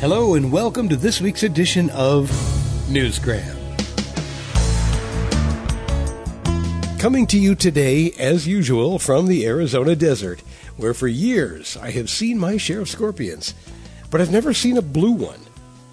[0.00, 2.30] Hello, and welcome to this week's edition of
[2.88, 3.54] Newsgram.
[6.98, 10.40] Coming to you today, as usual, from the Arizona desert,
[10.78, 13.52] where for years I have seen my share of scorpions,
[14.10, 15.40] but I've never seen a blue one.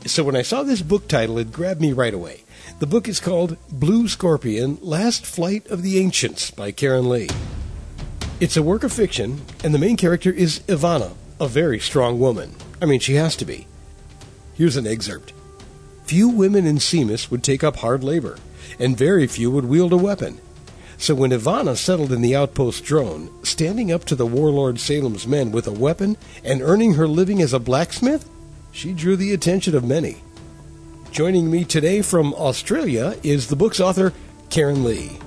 [0.05, 2.45] So when I saw this book title, it grabbed me right away.
[2.79, 7.27] The book is called Blue Scorpion Last Flight of the Ancients by Karen Lee.
[8.39, 11.11] It's a work of fiction, and the main character is Ivana,
[11.41, 12.55] a very strong woman.
[12.81, 13.67] I mean, she has to be.
[14.57, 15.33] Here's an excerpt.
[16.05, 18.39] Few women in Seamus would take up hard labor,
[18.79, 20.39] and very few would wield a weapon.
[20.97, 25.51] So when Ivana settled in the outpost drone, standing up to the warlord Salem's men
[25.51, 28.27] with a weapon and earning her living as a blacksmith,
[28.71, 30.17] she drew the attention of many.
[31.11, 34.11] Joining me today from Australia is the book's author,
[34.49, 35.19] Karen Lee.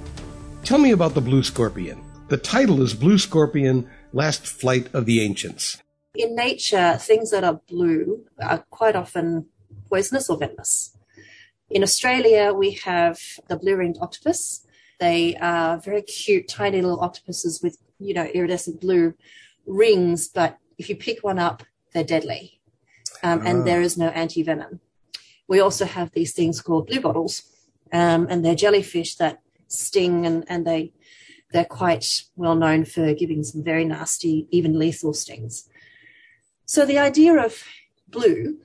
[0.64, 2.02] Tell me about the Blue Scorpion.
[2.26, 5.80] The title is Blue Scorpion Last Flight of the Ancients
[6.14, 9.46] in nature, things that are blue are quite often
[9.88, 10.96] poisonous or venomous.
[11.68, 14.66] In Australia, we have the blue ringed octopus.
[14.98, 19.14] They are very cute, tiny little octopuses with, you know, iridescent blue
[19.66, 21.62] rings, but if you pick one up,
[21.92, 22.60] they're deadly.
[23.22, 23.64] Um, And ah.
[23.64, 24.80] there is no anti venom.
[25.46, 27.42] We also have these things called blue bottles,
[27.92, 30.92] um, and they're jellyfish that sting and, and they
[31.52, 35.68] they're quite well known for giving some very nasty, even lethal stings.
[36.70, 37.64] So the idea of
[38.06, 38.58] blue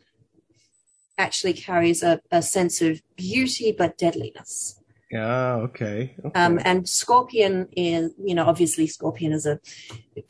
[1.18, 4.80] actually carries a, a sense of beauty but deadliness.
[5.10, 6.16] Yeah, okay.
[6.24, 6.40] okay.
[6.40, 9.60] Um, and scorpion is, you know, obviously scorpion is a,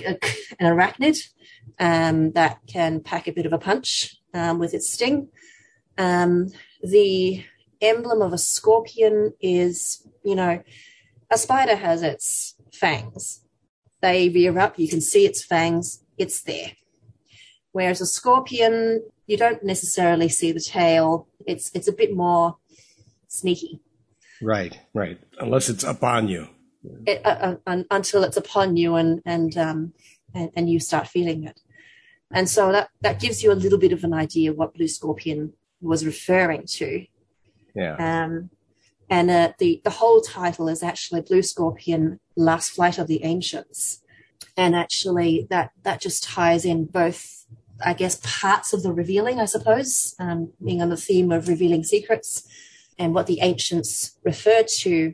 [0.05, 0.17] a
[0.57, 1.17] an arachnid
[1.77, 5.27] um, that can pack a bit of a punch um, with its sting.
[5.97, 7.43] Um, the
[7.81, 10.63] emblem of a scorpion is, you know,
[11.29, 13.41] a spider has its fangs.
[14.01, 16.71] They rear up, you can see its fangs, it's there.
[17.75, 21.27] Whereas a scorpion, you don't necessarily see the tail.
[21.45, 22.55] It's it's a bit more
[23.27, 23.81] sneaky.
[24.41, 25.19] Right, right.
[25.39, 26.47] Unless it's upon you.
[27.05, 29.93] It, uh, uh, until it's upon you and and, um,
[30.33, 31.59] and and you start feeling it.
[32.31, 35.51] And so that that gives you a little bit of an idea what blue scorpion
[35.81, 37.05] was referring to.
[37.75, 37.95] Yeah.
[37.99, 38.51] Um,
[39.09, 44.01] and uh, the the whole title is actually Blue Scorpion: Last Flight of the Ancients,
[44.55, 47.35] and actually that that just ties in both
[47.83, 51.83] I guess, parts of the revealing, I suppose, um, being on the theme of revealing
[51.83, 52.47] secrets.
[52.97, 55.13] And what the ancients refer to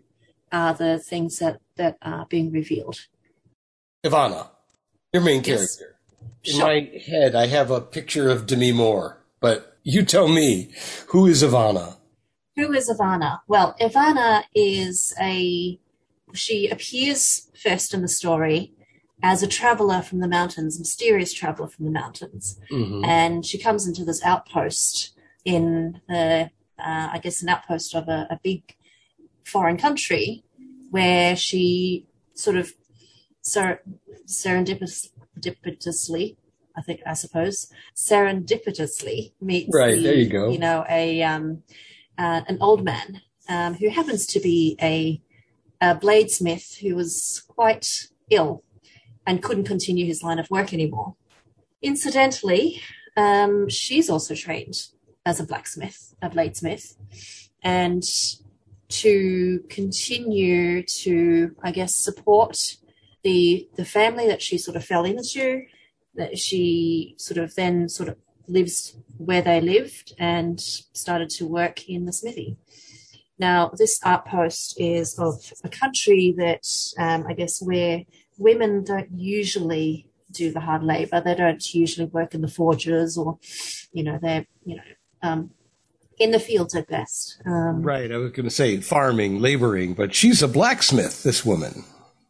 [0.52, 3.08] are the things that, that are being revealed.
[4.04, 4.50] Ivana,
[5.14, 5.78] your main yes.
[5.78, 5.98] character.
[6.44, 6.66] In sure.
[6.66, 10.72] my head, I have a picture of Demi Moore, but you tell me,
[11.08, 11.98] who is Ivana?
[12.56, 13.40] Who is Ivana?
[13.48, 15.80] Well, Ivana is a,
[16.34, 18.74] she appears first in the story
[19.24, 22.60] as a traveler from the mountains, mysterious traveler from the mountains.
[22.72, 23.06] Mm-hmm.
[23.06, 26.50] And she comes into this outpost in the,
[26.80, 28.76] uh, I guess, an outpost of a, a big
[29.44, 30.44] foreign country
[30.90, 32.74] where she sort of
[33.42, 33.82] ser-
[34.26, 36.38] serendipitously,
[36.76, 40.50] I think, I suppose, serendipitously meets, right, the, there you go.
[40.50, 41.64] You know, a, um,
[42.18, 45.22] uh, an old man um, who happens to be a,
[45.82, 48.64] a bladesmith who was quite ill
[49.32, 51.16] and couldn't continue his line of work anymore.
[51.82, 52.82] Incidentally,
[53.16, 54.88] um, she's also trained
[55.26, 56.98] as a blacksmith, a bladesmith,
[57.64, 58.04] and
[58.90, 62.76] to continue to, I guess, support
[63.24, 65.64] the the family that she sort of fell into,
[66.16, 68.18] that she sort of then sort of
[68.48, 72.58] lives where they lived and started to work in the smithy.
[73.40, 76.68] Now, this outpost is of a country that
[77.00, 78.04] um, I guess where
[78.42, 81.22] women don't usually do the hard labor.
[81.22, 83.38] They don't usually work in the forges or,
[83.94, 84.84] you know, they're, you know,
[85.22, 85.52] um,
[86.18, 87.42] in the fields at best.
[87.46, 88.12] Um, right.
[88.12, 91.84] I was going to say farming, laboring, but she's a blacksmith, this woman.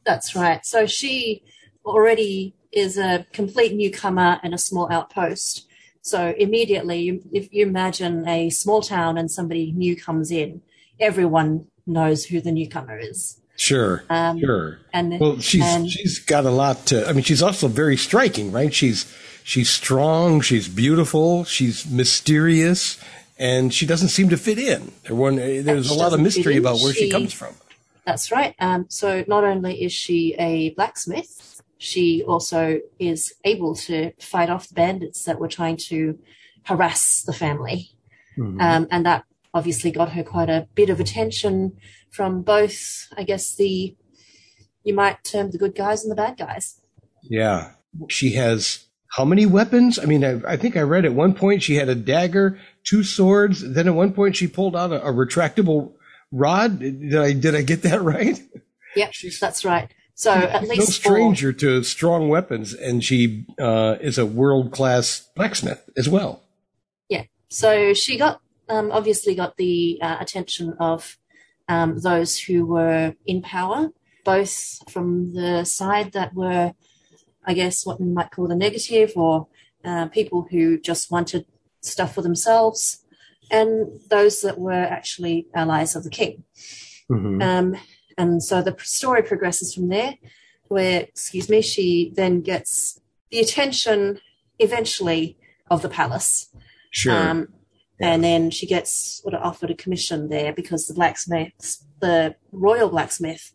[0.05, 0.65] That's right.
[0.65, 1.43] So she
[1.85, 5.67] already is a complete newcomer in a small outpost.
[6.01, 10.61] So immediately, if you imagine a small town and somebody new comes in,
[10.99, 13.40] everyone knows who the newcomer is.
[13.61, 14.79] Sure, um, sure.
[14.91, 17.07] And well, she's and, she's got a lot to.
[17.07, 18.73] I mean, she's also very striking, right?
[18.73, 19.05] She's
[19.43, 22.99] she's strong, she's beautiful, she's mysterious,
[23.37, 24.91] and she doesn't seem to fit in.
[25.03, 27.53] there's a lot of mystery about where she, she, comes from.
[28.03, 28.55] That's right.
[28.57, 34.69] Um, so not only is she a blacksmith, she also is able to fight off
[34.69, 36.17] the bandits that were trying to
[36.63, 37.91] harass the family,
[38.35, 38.59] mm-hmm.
[38.59, 39.23] um, and that
[39.53, 41.77] obviously got her quite a bit of attention
[42.11, 43.95] from both, I guess, the,
[44.83, 46.79] you might term the good guys and the bad guys.
[47.23, 47.71] Yeah.
[48.09, 49.99] She has how many weapons?
[49.99, 53.03] I mean, I, I, think I read at one point she had a dagger, two
[53.03, 53.61] swords.
[53.61, 55.93] Then at one point she pulled out a, a retractable
[56.31, 56.79] rod.
[56.79, 58.41] Did I did I get that right?
[58.95, 59.93] Yep, that's right.
[60.15, 65.27] So at least no stranger to strong weapons, and she uh, is a world class
[65.35, 66.41] blacksmith as well.
[67.09, 67.23] Yeah.
[67.49, 71.17] So she got um, obviously got the uh, attention of
[71.71, 73.91] um, those who were in power,
[74.25, 74.53] both
[74.91, 76.73] from the side that were,
[77.45, 79.47] I guess, what we might call the negative, or
[79.85, 81.45] uh, people who just wanted
[81.79, 83.05] stuff for themselves,
[83.49, 83.71] and
[84.09, 86.43] those that were actually allies of the king.
[87.09, 87.41] Mm-hmm.
[87.41, 87.77] Um,
[88.17, 90.15] and so the story progresses from there,
[90.67, 94.19] where, excuse me, she then gets the attention
[94.59, 95.37] eventually
[95.69, 96.49] of the palace.
[96.91, 97.15] Sure.
[97.15, 97.47] Um,
[98.01, 102.89] and then she gets sort of offered a commission there because the blacksmith, the royal
[102.89, 103.51] blacksmith,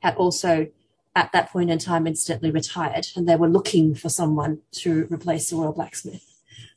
[0.00, 0.68] had also
[1.16, 5.50] at that point in time instantly retired, and they were looking for someone to replace
[5.50, 6.24] the royal blacksmith.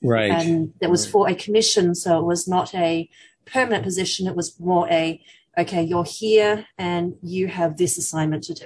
[0.02, 0.32] Right.
[0.32, 3.10] And it was for a commission, so it was not a
[3.46, 4.28] permanent position.
[4.28, 5.22] It was more a
[5.58, 8.66] okay, you're here and you have this assignment to do.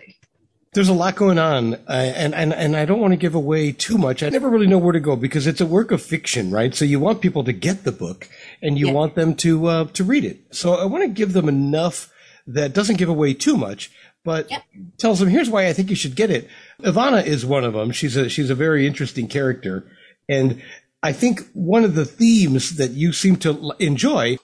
[0.78, 3.72] There's a lot going on, uh, and, and, and I don't want to give away
[3.72, 4.22] too much.
[4.22, 6.76] I never really know where to go because it's a work of fiction, right?
[6.76, 8.30] So you want people to get the book
[8.62, 8.94] and you yeah.
[8.94, 10.38] want them to, uh, to read it.
[10.52, 12.14] So I want to give them enough
[12.46, 13.90] that doesn't give away too much,
[14.24, 14.66] but yep.
[15.00, 16.48] tells them, here's why I think you should get it.
[16.84, 17.92] Ivana is one of them.
[17.92, 19.92] She's a, she's a very interesting character.
[20.30, 20.62] And
[21.02, 24.38] I think one of the themes that you seem to enjoy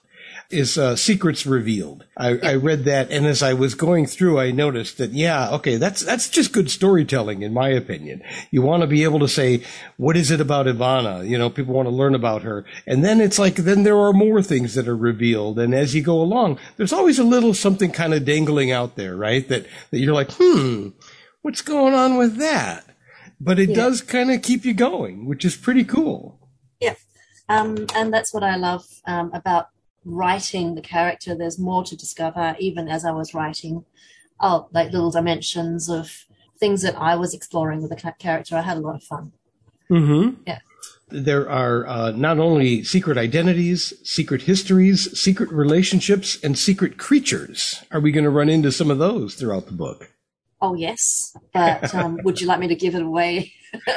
[0.50, 2.04] is uh, Secrets Revealed.
[2.16, 5.76] I, I, read that, and as I was going through, I noticed that yeah, okay,
[5.76, 8.22] that's that's just good storytelling, in my opinion.
[8.50, 9.62] You want to be able to say,
[9.96, 11.28] what is it about Ivana?
[11.28, 14.12] You know, people want to learn about her, and then it's like then there are
[14.12, 17.90] more things that are revealed, and as you go along, there's always a little something
[17.90, 19.48] kind of dangling out there, right?
[19.48, 20.90] That that you're like, hmm,
[21.42, 22.84] what's going on with that?
[23.40, 23.76] But it yeah.
[23.76, 26.38] does kind of keep you going, which is pretty cool.
[26.80, 26.94] Yeah.
[27.48, 29.68] Um, and that's what I love um, about
[30.04, 33.84] writing the character, there's more to discover, even as I was writing.
[34.40, 36.26] Oh, like little dimensions of
[36.58, 38.56] things that I was exploring with the character.
[38.56, 39.32] I had a lot of fun.
[39.90, 40.42] Mm-hmm.
[40.46, 40.58] Yeah.
[41.08, 47.84] There are uh, not only secret identities, secret histories, secret relationships, and secret creatures.
[47.92, 50.10] Are we going to run into some of those throughout the book?
[50.60, 53.52] Oh yes, but um, would you like me to give it away?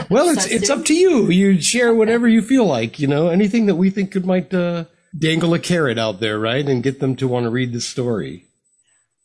[0.10, 1.30] well, it's so it's up to you.
[1.30, 3.00] You share whatever you feel like.
[3.00, 4.86] You know, anything that we think could might uh,
[5.18, 6.68] dangle a carrot out there, right?
[6.68, 8.46] And get them to want to read the story.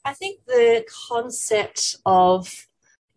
[0.04, 2.66] I think the concept of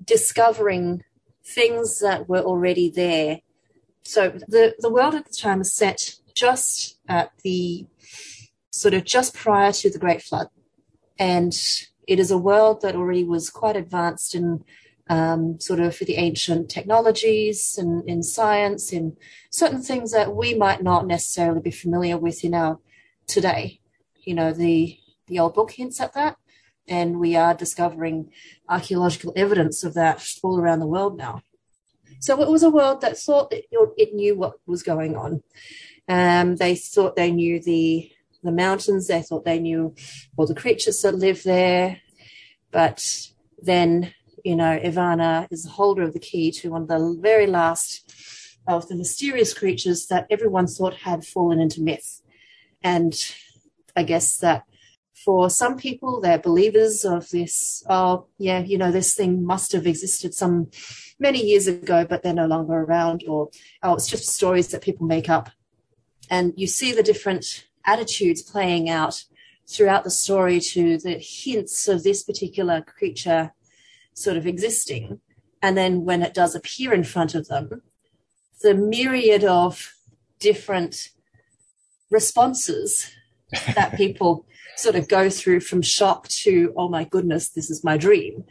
[0.03, 1.03] discovering
[1.43, 3.39] things that were already there.
[4.03, 7.87] So the, the world at the time is set just at the
[8.69, 10.49] sort of just prior to the Great Flood.
[11.17, 11.53] And
[12.07, 14.63] it is a world that already was quite advanced in
[15.07, 19.17] um, sort of for the ancient technologies and in science, in
[19.49, 22.79] certain things that we might not necessarily be familiar with in our
[23.27, 23.79] today.
[24.23, 24.97] You know, the
[25.27, 26.37] the old book hints at that,
[26.87, 28.31] and we are discovering
[28.67, 31.41] archaeological evidence of that all around the world now.
[32.19, 33.63] So it was a world that thought that
[33.97, 35.43] it knew what was going on.
[36.07, 38.11] Um, they thought they knew the
[38.43, 39.07] the mountains.
[39.07, 39.93] They thought they knew
[40.37, 42.01] all the creatures that live there,
[42.71, 43.29] but
[43.61, 44.13] then
[44.45, 48.13] you know, Ivana is the holder of the key to one of the very last
[48.67, 52.21] of the mysterious creatures that everyone thought had fallen into myth.
[52.83, 53.13] And
[53.95, 54.63] I guess that
[55.13, 59.87] for some people, they're believers of this, oh, yeah, you know, this thing must have
[59.87, 60.69] existed some
[61.17, 63.49] many years ago, but they're no longer around, or,
[63.81, 65.49] oh, it's just stories that people make up.
[66.29, 69.23] And you see the different attitudes playing out
[69.67, 73.53] throughout the story to the hints of this particular creature
[74.15, 75.19] sort of existing.
[75.61, 77.81] And then when it does appear in front of them,
[78.61, 79.93] the myriad of
[80.39, 81.09] different
[82.09, 83.11] responses
[83.75, 84.45] that people
[84.77, 88.43] sort of go through from shock to, oh my goodness, this is my dream.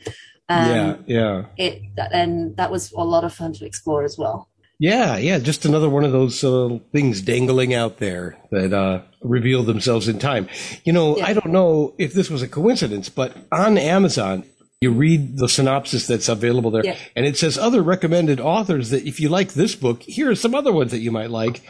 [0.49, 1.45] Um, yeah, yeah.
[1.57, 4.49] It, and that was a lot of fun to explore as well.
[4.79, 9.63] Yeah, yeah, just another one of those uh, things dangling out there that uh, reveal
[9.63, 10.49] themselves in time.
[10.85, 11.27] You know, yeah.
[11.27, 14.45] I don't know if this was a coincidence, but on Amazon,
[14.85, 16.99] you read the synopsis that's available there, yeah.
[17.17, 20.55] and it says other recommended authors that if you like this book, here are some
[20.55, 21.63] other ones that you might like.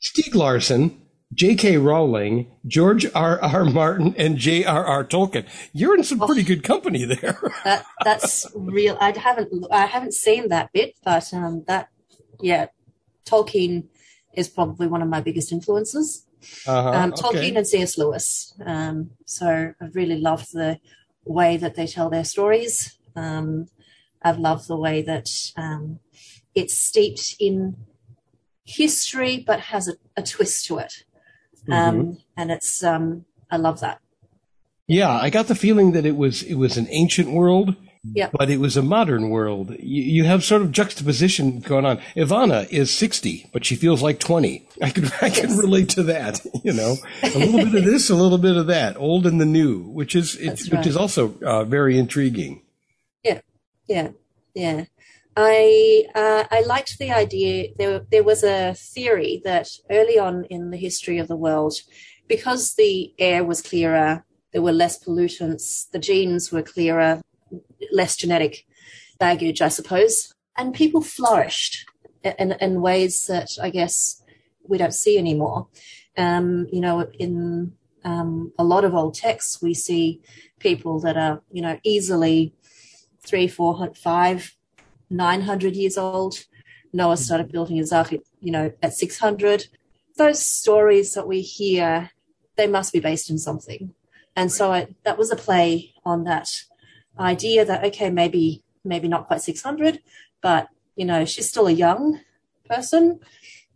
[0.00, 1.00] Stieg Larsson,
[1.34, 1.78] J.K.
[1.78, 3.40] Rowling, George R.
[3.40, 3.64] R.
[3.80, 5.04] Martin, and J.R.R.
[5.04, 5.46] Tolkien.
[5.72, 7.40] You're in some oh, pretty good company there.
[7.64, 8.98] that, that's real.
[9.00, 11.88] I haven't I haven't seen that bit, but um, that
[12.40, 12.66] yeah,
[13.24, 13.88] Tolkien
[14.34, 16.26] is probably one of my biggest influences.
[16.66, 17.54] Uh-huh, um, Tolkien okay.
[17.54, 17.96] and C.S.
[17.96, 18.54] Lewis.
[18.64, 20.78] Um, so I really love the
[21.24, 22.98] way that they tell their stories.
[23.14, 23.68] Um,
[24.22, 25.98] I've loved the way that um,
[26.54, 27.76] it's steeped in
[28.64, 31.04] history, but has a, a twist to it.
[31.70, 34.00] Um, and it's, um, I love that.
[34.88, 38.30] Yeah, I got the feeling that it was it was an ancient world, Yeah.
[38.32, 39.70] but it was a modern world.
[39.78, 41.98] You, you have sort of juxtaposition going on.
[42.16, 44.66] Ivana is sixty, but she feels like twenty.
[44.82, 46.40] I can I can relate to that.
[46.64, 49.44] You know, a little bit of this, a little bit of that, old and the
[49.44, 52.62] new, which is it, That's which is also uh, very intriguing.
[53.24, 53.40] Yeah.
[53.88, 54.10] Yeah,
[54.54, 54.84] yeah.
[55.36, 57.68] I uh, I liked the idea.
[57.76, 61.74] There there was a theory that early on in the history of the world,
[62.28, 67.22] because the air was clearer, there were less pollutants, the genes were clearer,
[67.92, 68.66] less genetic
[69.18, 71.86] baggage, I suppose, and people flourished
[72.24, 74.22] in in ways that I guess
[74.66, 75.68] we don't see anymore.
[76.16, 77.72] Um, you know, in
[78.04, 80.20] um, a lot of old texts, we see
[80.58, 82.54] people that are you know easily
[83.24, 83.88] three, four,
[85.10, 86.44] nine hundred years old.
[86.92, 89.66] Noah started building his ark, you know, at six hundred.
[90.16, 92.10] Those stories that we hear,
[92.56, 93.94] they must be based in something,
[94.36, 96.48] and so I, that was a play on that
[97.18, 100.00] idea that okay, maybe maybe not quite six hundred,
[100.40, 102.20] but you know, she's still a young
[102.68, 103.20] person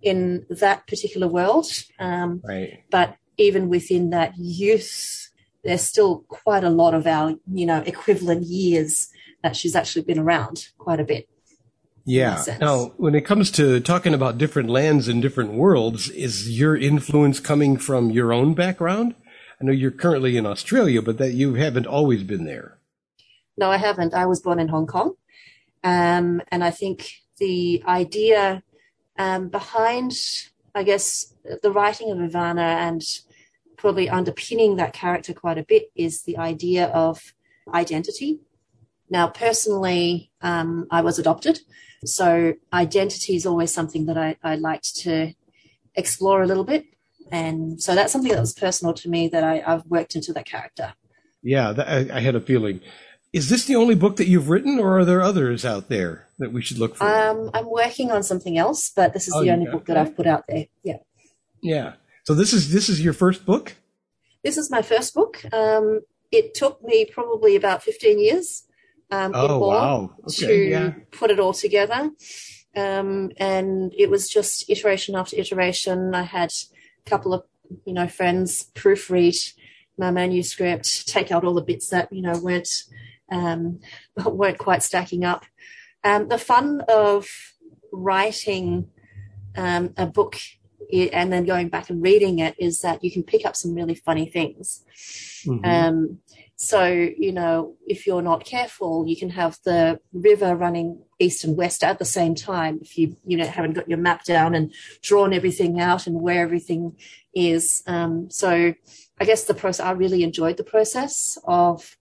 [0.02, 1.66] in that particular world.
[1.98, 2.84] Um, Right.
[2.90, 5.30] but even within that youth,
[5.64, 9.08] there's still quite a lot of our, you know, equivalent years
[9.42, 11.28] that she's actually been around quite a bit.
[12.04, 12.42] Yeah.
[12.60, 17.40] Now, when it comes to talking about different lands and different worlds, is your influence
[17.40, 19.16] coming from your own background?
[19.60, 22.75] I know you're currently in Australia, but that you haven't always been there.
[23.56, 24.14] No, I haven't.
[24.14, 25.14] I was born in Hong Kong.
[25.82, 28.62] Um, and I think the idea
[29.18, 30.12] um, behind,
[30.74, 33.02] I guess, the writing of Ivana and
[33.76, 37.34] probably underpinning that character quite a bit is the idea of
[37.72, 38.40] identity.
[39.08, 41.60] Now, personally, um, I was adopted.
[42.04, 45.32] So identity is always something that I, I liked to
[45.94, 46.84] explore a little bit.
[47.32, 50.46] And so that's something that was personal to me that I, I've worked into that
[50.46, 50.94] character.
[51.42, 52.80] Yeah, that, I, I had a feeling.
[53.36, 56.54] Is this the only book that you've written, or are there others out there that
[56.54, 57.04] we should look for?
[57.04, 60.16] Um, I'm working on something else, but this is Oh, the only book that I've
[60.16, 60.64] put out there.
[60.82, 61.00] Yeah.
[61.62, 61.92] yeah.
[62.24, 63.74] So this is this is your first book.
[64.42, 65.42] This is my first book.
[65.52, 66.00] Um,
[66.32, 68.64] it took me probably about 15 years
[69.10, 70.14] um, Oh wow.
[70.28, 70.46] Okay.
[70.46, 70.94] to Yeah.
[71.10, 72.10] put it all together.
[72.74, 76.14] Um, and it was just iteration after iteration.
[76.14, 76.52] I had
[77.06, 77.42] a couple of,
[77.84, 79.36] you know, friends proofread
[79.98, 82.68] my manuscript, take out all the bits that, you know, weren't,
[83.30, 83.80] um,
[84.24, 85.44] weren't quite stacking up.
[86.04, 87.26] Um, the fun of
[87.92, 88.88] writing
[89.56, 90.36] um, a book
[90.92, 93.94] and then going back and reading it is that you can pick up some really
[93.94, 94.84] funny things.
[95.44, 95.66] Mhm.
[95.66, 96.18] Um,
[96.56, 101.56] so, you know, if you're not careful, you can have the river running east and
[101.56, 104.72] west at the same time if you, you know, haven't got your map down and
[105.02, 106.96] drawn everything out and where everything
[107.34, 107.82] is.
[107.86, 108.72] Um, so
[109.20, 111.96] I guess the process, I really enjoyed the process of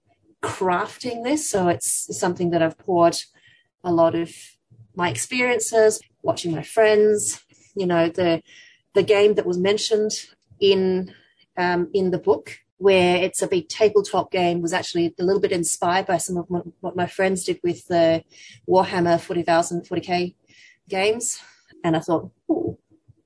[0.45, 1.49] crafting this.
[1.49, 3.17] So it's something that I've poured
[3.83, 4.31] a lot of
[4.95, 7.43] my experiences, watching my friends,
[7.75, 8.41] you know, the,
[8.93, 10.11] the game that was mentioned
[10.59, 11.13] in,
[11.57, 15.51] um, in the book where it's a big tabletop game was actually a little bit
[15.51, 18.23] inspired by some of what, what my friends did with the
[18.67, 20.35] Warhammer 40,000, 40k
[20.89, 21.39] games.
[21.83, 22.77] And I thought, oh,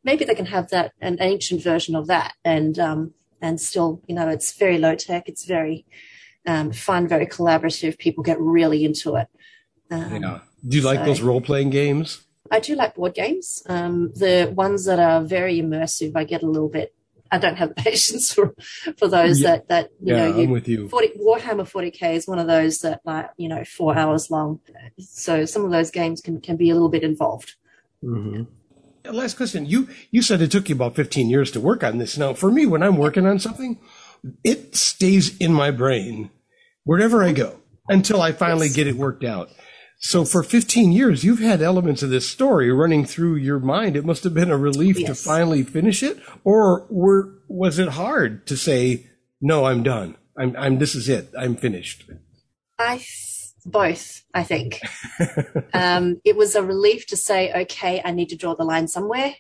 [0.04, 2.34] maybe they can have that, an ancient version of that.
[2.46, 5.28] And, um, and still, you know, it's very low tech.
[5.28, 5.86] It's very,
[6.50, 7.94] um, fun, very collaborative.
[8.06, 9.28] People get really into it.
[9.92, 10.40] Um, Yeah.
[10.68, 12.10] Do you like so- those role playing games?
[12.52, 13.48] I do like board games.
[13.76, 16.90] Um, the ones that are very immersive, I get a little bit.
[17.32, 18.56] I don't have the patience for
[19.00, 19.50] for those Yeah.
[19.50, 20.90] that that you yeah, know I'm with you.
[20.90, 24.60] 40, Warhammer 40k is one of those that like you know four hours long,
[24.98, 27.50] so some of those games can can be a little bit involved.
[28.02, 28.44] hmm
[29.06, 29.66] Last question.
[29.74, 32.18] You you said it took you about 15 years to work on this.
[32.18, 33.78] Now, for me, when I'm working on something,
[34.44, 36.30] it stays in my brain
[36.90, 37.50] wherever I go
[37.88, 38.76] until I finally Yes.
[38.78, 39.50] get it worked out.
[40.00, 43.96] So for 15 years, you've had elements of this story running through your mind.
[43.96, 48.48] It must have been a relief to finally finish it, or were was it hard
[48.48, 49.06] to say,
[49.42, 50.16] "No, I'm done.
[50.42, 51.26] I'm I'm this is it.
[51.38, 52.00] I'm finished."
[52.80, 53.04] I
[53.66, 54.24] both.
[54.34, 54.80] I think
[55.74, 59.32] um, it was a relief to say, okay, I need to draw the line somewhere,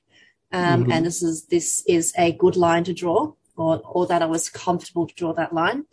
[0.51, 0.91] um, Mhm.
[0.93, 3.19] and this is this is a good line to draw,
[3.55, 5.85] or or that I was comfortable to draw that line.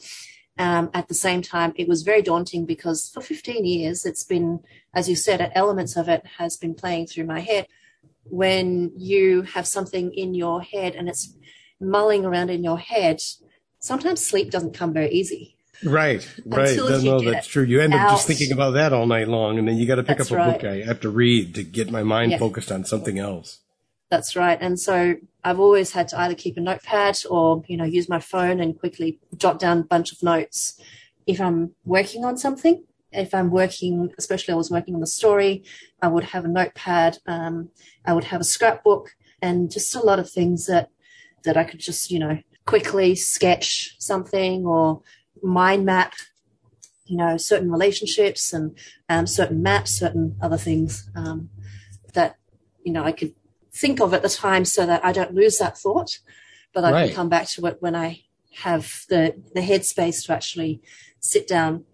[0.58, 4.60] Um, at the same time, it was very daunting because for 15 years, it's been,
[4.94, 7.66] as you said, elements of it has been playing through my head.
[8.24, 11.36] When you have something in your head and it's
[11.78, 13.20] mulling around in your head,
[13.80, 15.56] sometimes sleep doesn't come very easy.
[15.84, 16.76] Right, right.
[16.76, 17.62] No, no, that's true.
[17.62, 20.02] You end up just thinking about that all night long, and then you got to
[20.02, 20.64] pick That's up a book.
[20.64, 22.38] I have to read to get my mind Yeah.
[22.38, 23.58] focused on something else.
[24.10, 24.56] That's right.
[24.60, 28.18] And so I've always had to either keep a notepad or, you know, use my
[28.18, 30.80] phone and quickly jot down a bunch of notes
[31.24, 32.82] if I'm working on something.
[33.12, 35.62] If I'm working, especially I was working on the story,
[36.02, 37.18] I would have a notepad.
[37.28, 37.68] Um,
[38.04, 40.90] I would have a scrapbook and just a lot of things that,
[41.44, 45.00] that I could just, you know, quickly sketch something or
[45.44, 46.14] mind map,
[47.04, 48.76] you know, certain relationships and
[49.08, 51.50] um, certain maps, certain other things um,
[52.14, 52.36] that,
[52.82, 53.32] you know, I could
[53.76, 56.18] think of at the time so that I don't lose that thought,
[56.72, 57.06] but I right.
[57.06, 58.22] can come back to it when I
[58.62, 60.80] have the, the headspace to actually
[61.20, 61.84] sit down,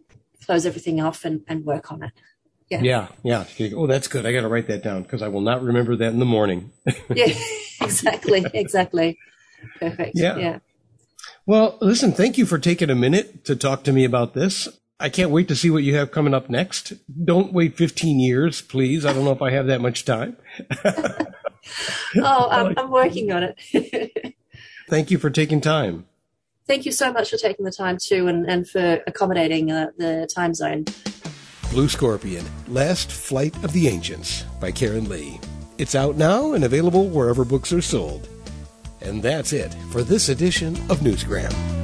[0.45, 2.13] close everything off and, and work on it.
[2.69, 3.09] Yeah.
[3.23, 3.45] Yeah.
[3.59, 3.71] Yeah.
[3.77, 4.25] Oh, that's good.
[4.25, 6.71] I got to write that down because I will not remember that in the morning.
[7.15, 7.35] yeah,
[7.81, 8.45] exactly.
[8.55, 9.19] Exactly.
[9.79, 10.13] Perfect.
[10.15, 10.39] Yeah.
[10.39, 10.59] Yeah.
[11.45, 14.69] Well, listen, thank you for taking a minute to talk to me about this.
[14.99, 16.93] I can't wait to see what you have coming up next.
[17.25, 19.05] Don't wait 15 years, please.
[19.05, 20.37] I don't know if I have that much time.
[22.17, 24.35] oh, I'm, I'm working on it.
[24.89, 26.07] Thank you for taking time.
[26.67, 30.29] Thank you so much for taking the time too and, and for accommodating uh, the
[30.33, 30.85] time zone.
[31.71, 35.41] Blue Scorpion, Last Flight of the Ancients by Karen Lee.
[35.79, 38.29] It's out now and available wherever books are sold.
[39.01, 41.82] And that's it for this edition of Newsgram.